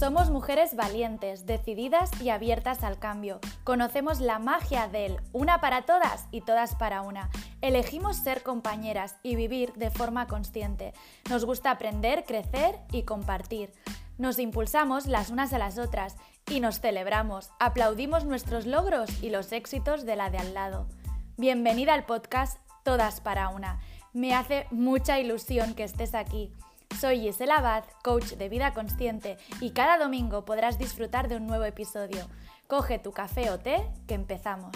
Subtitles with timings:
[0.00, 3.38] Somos mujeres valientes, decididas y abiertas al cambio.
[3.64, 7.28] Conocemos la magia del una para todas y todas para una.
[7.60, 10.94] Elegimos ser compañeras y vivir de forma consciente.
[11.28, 13.74] Nos gusta aprender, crecer y compartir.
[14.16, 16.16] Nos impulsamos las unas a las otras
[16.48, 17.50] y nos celebramos.
[17.58, 20.86] Aplaudimos nuestros logros y los éxitos de la de al lado.
[21.36, 23.80] Bienvenida al podcast Todas para una.
[24.14, 26.54] Me hace mucha ilusión que estés aquí.
[26.98, 31.64] Soy Gisela Abad, coach de vida consciente, y cada domingo podrás disfrutar de un nuevo
[31.64, 32.26] episodio.
[32.66, 34.70] Coge tu café o té, que empezamos.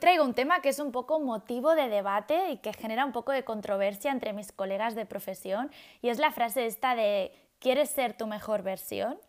[0.00, 3.30] Traigo un tema que es un poco motivo de debate y que genera un poco
[3.30, 8.16] de controversia entre mis colegas de profesión, y es la frase esta de ¿quieres ser
[8.16, 9.20] tu mejor versión?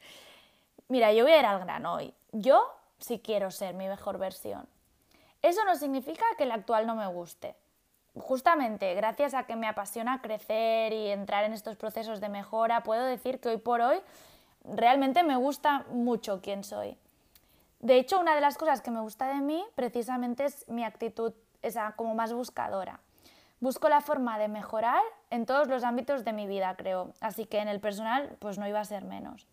[0.87, 2.13] Mira, yo voy a ir al grano hoy.
[2.31, 2.65] Yo
[2.97, 4.67] sí quiero ser mi mejor versión.
[5.43, 7.55] Eso no significa que el actual no me guste
[8.15, 13.03] justamente gracias a que me apasiona crecer y entrar en estos procesos de mejora, puedo
[13.05, 13.99] decir que hoy por hoy
[14.63, 16.97] realmente me gusta mucho quién soy.
[17.79, 21.33] De hecho, una de las cosas que me gusta de mí precisamente es mi actitud,
[21.61, 22.99] esa como más buscadora.
[23.59, 27.13] Busco la forma de mejorar en todos los ámbitos de mi vida, creo.
[27.21, 29.47] Así que en el personal, pues no iba a ser menos.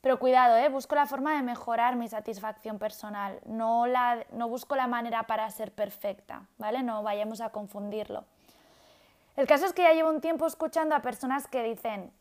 [0.00, 0.68] Pero cuidado, ¿eh?
[0.68, 5.50] busco la forma de mejorar mi satisfacción personal, no, la, no busco la manera para
[5.50, 6.82] ser perfecta, ¿vale?
[6.82, 8.24] No vayamos a confundirlo.
[9.36, 12.12] El caso es que ya llevo un tiempo escuchando a personas que dicen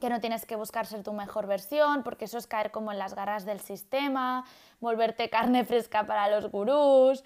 [0.00, 2.98] que no tienes que buscar ser tu mejor versión, porque eso es caer como en
[2.98, 4.44] las garras del sistema,
[4.80, 7.24] volverte carne fresca para los gurús.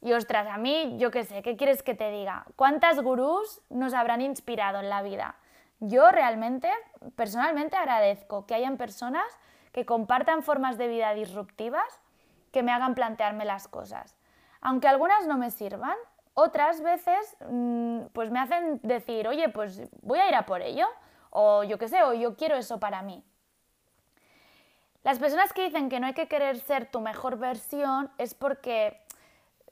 [0.00, 2.44] Y ostras, a mí, yo qué sé, ¿qué quieres que te diga?
[2.56, 5.36] ¿Cuántas gurús nos habrán inspirado en la vida?
[5.78, 6.70] Yo realmente,
[7.16, 9.24] personalmente agradezco que hayan personas
[9.72, 12.00] que compartan formas de vida disruptivas
[12.52, 14.16] que me hagan plantearme las cosas.
[14.60, 15.96] Aunque algunas no me sirvan,
[16.34, 20.86] otras veces mm, pues me hacen decir, oye, pues voy a ir a por ello,
[21.30, 23.24] o yo qué sé, o yo quiero eso para mí.
[25.02, 29.02] Las personas que dicen que no hay que querer ser tu mejor versión es porque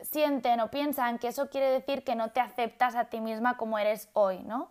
[0.00, 3.78] sienten o piensan que eso quiere decir que no te aceptas a ti misma como
[3.78, 4.70] eres hoy, ¿no?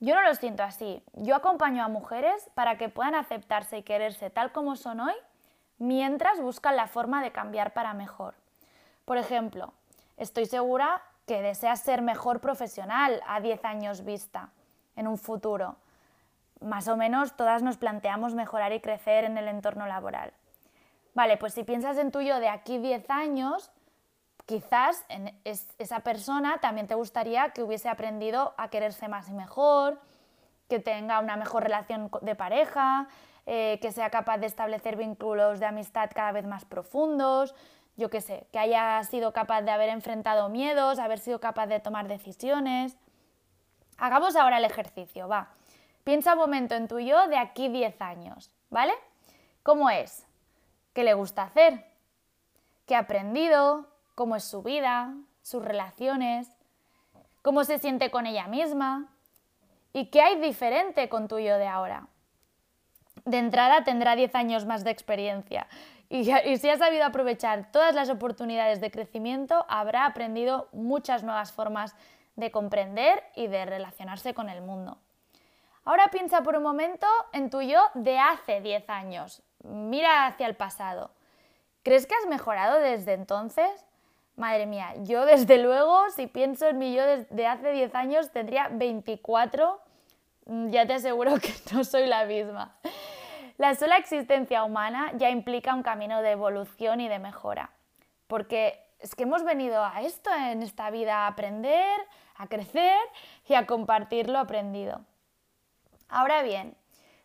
[0.00, 1.02] Yo no lo siento así.
[1.12, 5.14] Yo acompaño a mujeres para que puedan aceptarse y quererse tal como son hoy,
[5.76, 8.34] mientras buscan la forma de cambiar para mejor.
[9.04, 9.74] Por ejemplo,
[10.16, 14.50] estoy segura que deseas ser mejor profesional a 10 años vista,
[14.96, 15.76] en un futuro.
[16.60, 20.32] Más o menos todas nos planteamos mejorar y crecer en el entorno laboral.
[21.14, 23.70] Vale, pues si piensas en tuyo de aquí 10 años,
[24.50, 25.06] quizás
[25.44, 30.00] esa persona también te gustaría que hubiese aprendido a quererse más y mejor,
[30.68, 33.06] que tenga una mejor relación de pareja,
[33.46, 37.54] eh, que sea capaz de establecer vínculos de amistad cada vez más profundos,
[37.96, 41.78] yo qué sé, que haya sido capaz de haber enfrentado miedos, haber sido capaz de
[41.78, 42.96] tomar decisiones.
[43.98, 45.50] Hagamos ahora el ejercicio, va.
[46.02, 48.94] Piensa un momento en tu yo de aquí 10 años, ¿vale?
[49.62, 50.26] ¿Cómo es?
[50.92, 51.84] ¿Qué le gusta hacer?
[52.84, 53.86] ¿Qué ha aprendido?
[54.20, 56.46] Cómo es su vida, sus relaciones,
[57.40, 59.08] cómo se siente con ella misma
[59.94, 62.06] y qué hay diferente con tu yo de ahora.
[63.24, 65.68] De entrada tendrá 10 años más de experiencia
[66.10, 66.24] y,
[66.58, 71.96] si ha sabido aprovechar todas las oportunidades de crecimiento, habrá aprendido muchas nuevas formas
[72.36, 74.98] de comprender y de relacionarse con el mundo.
[75.86, 79.42] Ahora piensa por un momento en tu yo de hace 10 años.
[79.64, 81.10] Mira hacia el pasado.
[81.82, 83.86] ¿Crees que has mejorado desde entonces?
[84.40, 88.68] Madre mía, yo desde luego, si pienso en mi yo de hace 10 años, tendría
[88.68, 89.78] 24,
[90.46, 92.74] mm, ya te aseguro que no soy la misma.
[93.58, 97.68] La sola existencia humana ya implica un camino de evolución y de mejora,
[98.28, 102.00] porque es que hemos venido a esto en esta vida, a aprender,
[102.36, 102.98] a crecer
[103.46, 105.02] y a compartir lo aprendido.
[106.08, 106.74] Ahora bien,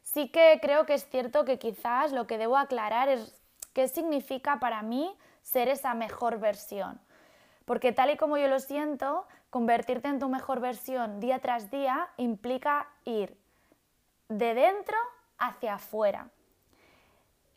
[0.02, 4.59] sí que creo que es cierto que quizás lo que debo aclarar es qué significa
[4.59, 7.00] para mí ser esa mejor versión.
[7.66, 12.08] Porque tal y como yo lo siento, convertirte en tu mejor versión día tras día
[12.17, 13.38] implica ir
[14.29, 14.97] de dentro
[15.38, 16.29] hacia afuera.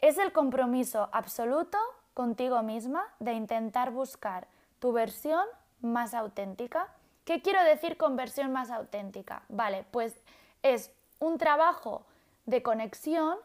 [0.01, 1.79] Es el compromiso absoluto
[2.15, 5.45] contigo misma de intentar buscar tu versión
[5.81, 6.89] más auténtica.
[7.25, 9.43] ¿Qué quiero decir con versión más auténtica?
[9.49, 10.23] Vale, pues
[10.63, 12.07] es un trabajo
[12.47, 13.37] de conexión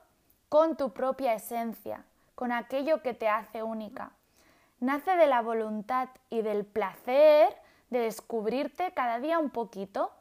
[0.47, 2.05] con tu propia esencia,
[2.35, 4.11] con aquello que te hace única
[4.83, 7.55] nace de la voluntad y del placer
[7.89, 10.11] de descubrirte cada día un poquito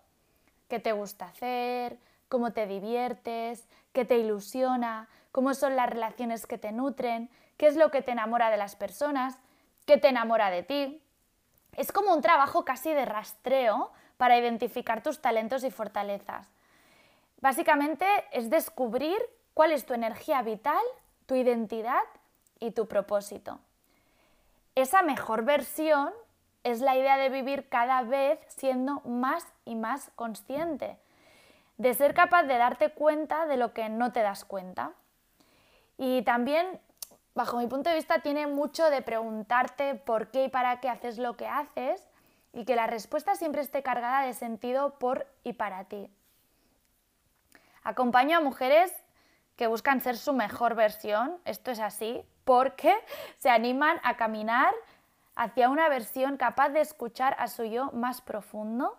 [0.69, 1.99] qué te gusta hacer,
[2.29, 7.77] cómo te diviertes, qué te ilusiona, cómo son las relaciones que te nutren, qué es
[7.77, 9.37] lo que te enamora de las personas,
[9.85, 11.03] qué te enamora de ti.
[11.77, 16.49] Es como un trabajo casi de rastreo para identificar tus talentos y fortalezas.
[17.41, 19.19] Básicamente es descubrir
[19.55, 20.85] cuál es tu energía vital,
[21.27, 22.05] tu identidad
[22.61, 23.59] y tu propósito.
[24.75, 26.13] Esa mejor versión
[26.65, 30.99] es la idea de vivir cada vez siendo más y más consciente,
[31.77, 34.93] de ser capaz de darte cuenta de lo que no te das cuenta.
[35.99, 36.81] Y también,
[37.35, 41.19] bajo mi punto de vista, tiene mucho de preguntarte por qué y para qué haces
[41.19, 42.09] lo que haces
[42.53, 46.11] y que la respuesta siempre esté cargada de sentido por y para ti.
[47.83, 48.93] Acompaño a mujeres
[49.57, 52.95] que buscan ser su mejor versión, esto es así, porque
[53.39, 54.75] se animan a caminar
[55.35, 58.99] hacia una versión capaz de escuchar a su yo más profundo.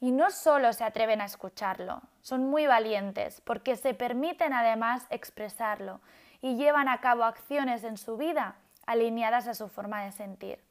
[0.00, 6.00] Y no solo se atreven a escucharlo, son muy valientes porque se permiten además expresarlo
[6.40, 8.54] y llevan a cabo acciones en su vida
[8.86, 10.62] alineadas a su forma de sentir.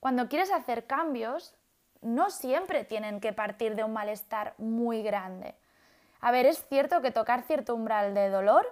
[0.00, 1.54] Cuando quieres hacer cambios,
[2.00, 5.54] no siempre tienen que partir de un malestar muy grande.
[6.20, 8.66] A ver, es cierto que tocar cierto umbral de dolor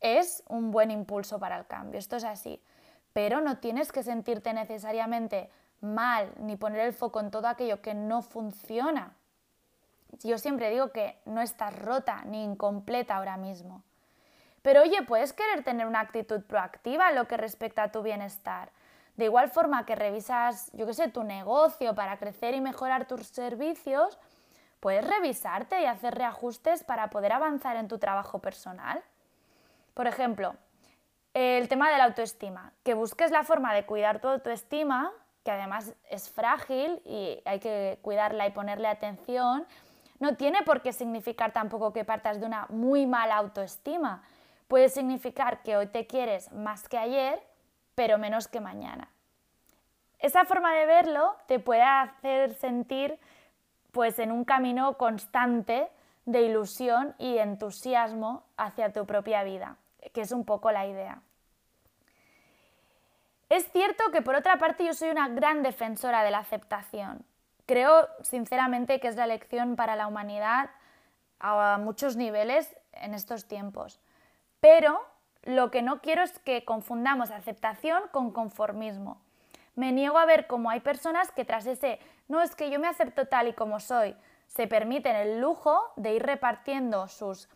[0.00, 2.62] es un buen impulso para el cambio, esto es así,
[3.12, 5.50] pero no tienes que sentirte necesariamente
[5.80, 9.14] mal ni poner el foco en todo aquello que no funciona.
[10.22, 13.82] Yo siempre digo que no estás rota ni incompleta ahora mismo.
[14.62, 18.70] Pero oye, puedes querer tener una actitud proactiva en lo que respecta a tu bienestar.
[19.16, 23.26] De igual forma que revisas, yo qué sé, tu negocio para crecer y mejorar tus
[23.26, 24.18] servicios,
[24.80, 29.02] puedes revisarte y hacer reajustes para poder avanzar en tu trabajo personal.
[29.98, 30.54] Por ejemplo,
[31.34, 35.10] el tema de la autoestima, que busques la forma de cuidar tu autoestima,
[35.44, 39.66] que además es frágil y hay que cuidarla y ponerle atención,
[40.20, 44.22] no tiene por qué significar tampoco que partas de una muy mala autoestima.
[44.68, 47.42] Puede significar que hoy te quieres más que ayer
[47.96, 49.10] pero menos que mañana.
[50.20, 53.18] Esa forma de verlo te puede hacer sentir
[53.90, 55.90] pues en un camino constante
[56.28, 59.78] de ilusión y entusiasmo hacia tu propia vida,
[60.12, 61.22] que es un poco la idea.
[63.48, 67.24] Es cierto que por otra parte yo soy una gran defensora de la aceptación.
[67.66, 70.70] Creo sinceramente que es la lección para la humanidad
[71.40, 74.00] a muchos niveles en estos tiempos.
[74.60, 75.00] Pero
[75.42, 79.20] lo que no quiero es que confundamos aceptación con conformismo.
[79.76, 82.88] Me niego a ver cómo hay personas que tras ese no es que yo me
[82.88, 84.16] acepto tal y como soy,
[84.46, 87.48] se permiten el lujo de ir repartiendo sus,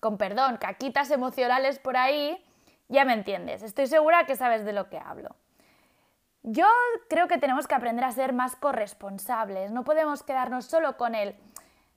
[0.00, 2.44] con perdón, caquitas emocionales por ahí,
[2.88, 5.36] ya me entiendes, estoy segura que sabes de lo que hablo.
[6.42, 6.66] Yo
[7.08, 11.36] creo que tenemos que aprender a ser más corresponsables, no podemos quedarnos solo con el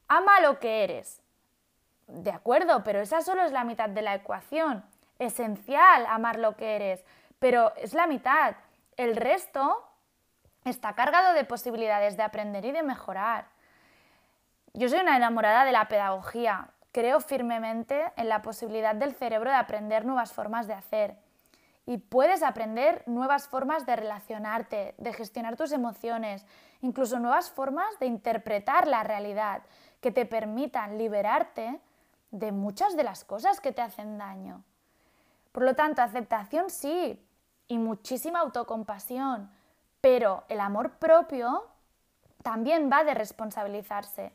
[0.08, 1.22] ama lo que eres.
[2.08, 4.84] De acuerdo, pero esa solo es la mitad de la ecuación
[5.20, 7.04] esencial amar lo que eres,
[7.40, 8.56] pero es la mitad.
[8.98, 9.88] El resto
[10.66, 13.48] está cargado de posibilidades de aprender y de mejorar.
[14.74, 16.70] Yo soy una enamorada de la pedagogía.
[16.94, 21.18] Creo firmemente en la posibilidad del cerebro de aprender nuevas formas de hacer.
[21.88, 26.46] Y puedes aprender nuevas formas de relacionarte, de gestionar tus emociones,
[26.82, 29.64] incluso nuevas formas de interpretar la realidad
[30.02, 31.82] que te permitan liberarte
[32.30, 34.64] de muchas de las cosas que te hacen daño.
[35.52, 37.20] Por lo tanto, aceptación sí
[37.68, 39.50] y muchísima autocompasión,
[40.00, 41.66] pero el amor propio
[42.44, 44.32] también va de responsabilizarse,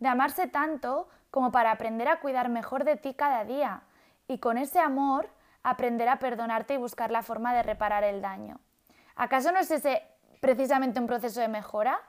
[0.00, 3.82] de amarse tanto como para aprender a cuidar mejor de ti cada día
[4.26, 5.28] y con ese amor
[5.62, 8.58] aprender a perdonarte y buscar la forma de reparar el daño.
[9.16, 10.02] ¿Acaso no es ese
[10.40, 12.00] precisamente un proceso de mejora?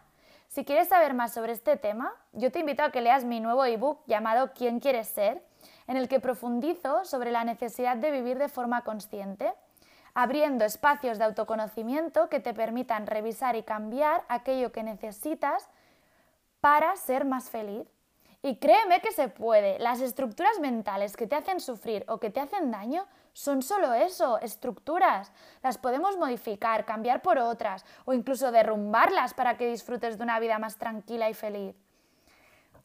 [0.48, 3.66] Si quieres saber más sobre este tema, yo te invito a que leas mi nuevo
[3.66, 5.42] ebook llamado ¿Quién quieres ser?
[5.88, 9.54] en el que profundizo sobre la necesidad de vivir de forma consciente,
[10.14, 15.68] abriendo espacios de autoconocimiento que te permitan revisar y cambiar aquello que necesitas
[16.60, 17.88] para ser más feliz.
[18.44, 19.78] Y créeme que se puede.
[19.78, 24.40] Las estructuras mentales que te hacen sufrir o que te hacen daño son solo eso,
[24.40, 25.32] estructuras.
[25.62, 30.58] Las podemos modificar, cambiar por otras o incluso derrumbarlas para que disfrutes de una vida
[30.58, 31.76] más tranquila y feliz.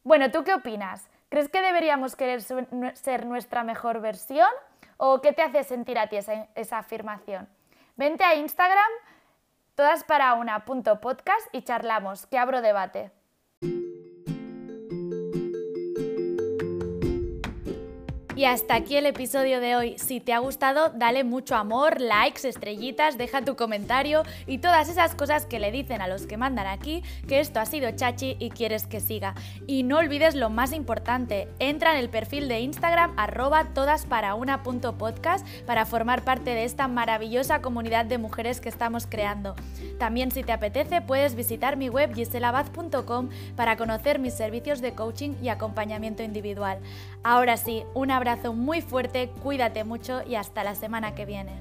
[0.05, 1.09] Bueno, ¿tú qué opinas?
[1.31, 4.49] ¿Crees que deberíamos querer ser nuestra mejor versión?
[4.99, 7.49] ¿O qué te hace sentir a ti esa, afirmación?
[7.97, 8.91] Vente a Instagram,
[9.75, 13.11] todas para una punto podcast y charlamos, que abro debate.
[18.37, 19.97] Y hasta aquí el episodio de hoy.
[19.97, 25.15] Si te ha gustado, dale mucho amor, likes, estrellitas, deja tu comentario y todas esas
[25.15, 28.51] cosas que le dicen a los que mandan aquí que esto ha sido chachi y
[28.51, 29.35] quieres que siga.
[29.67, 35.87] Y no olvides lo más importante, entra en el perfil de Instagram arroba todasparauna.podcast para
[35.87, 39.57] formar parte de esta maravillosa comunidad de mujeres que estamos creando.
[39.99, 45.37] También si te apetece puedes visitar mi web giselabaz.com para conocer mis servicios de coaching
[45.43, 46.81] y acompañamiento individual.
[47.29, 51.61] Ahora sí, un abrazo muy fuerte, cuídate mucho y hasta la semana que viene.